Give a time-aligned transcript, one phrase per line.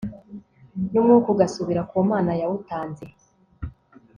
[0.91, 3.05] n'umwuka ugasubira ku mana yawutanze